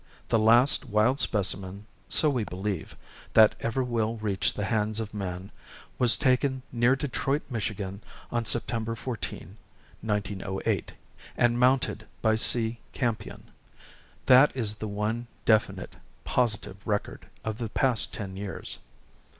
[0.29, 2.95] The last wild specimen (so we believe)
[3.35, 5.51] that ever will reach the hands of man,
[5.99, 8.01] was taken near Detroit, Michigan,
[8.31, 8.97] on Sept.
[8.97, 9.57] 14,
[10.01, 10.93] 1908,
[11.37, 12.79] and mounted by C.
[12.93, 13.51] Campion.
[14.25, 15.95] That is the one definite,
[16.25, 18.79] positive record of the past ten years.